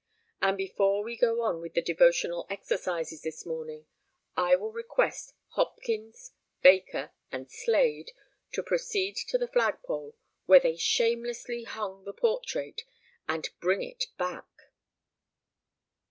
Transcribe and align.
"And 0.41 0.57
before 0.57 1.03
we 1.03 1.15
go 1.15 1.43
on 1.43 1.61
with 1.61 1.75
the 1.75 1.81
devotional 1.83 2.47
exercises 2.49 3.21
this 3.21 3.45
morning 3.45 3.85
I 4.35 4.55
will 4.55 4.71
request 4.71 5.35
Hopkins, 5.49 6.31
Baker 6.63 7.11
and 7.31 7.51
Slade 7.51 8.11
to 8.53 8.63
proceed 8.63 9.15
to 9.27 9.37
the 9.37 9.47
flagpole, 9.47 10.15
where 10.47 10.59
they 10.59 10.75
shamelessly 10.75 11.65
hung 11.65 12.03
the 12.03 12.13
portrait, 12.13 12.81
and 13.29 13.47
bring 13.59 13.83
it 13.83 14.05
back!" 14.17 14.47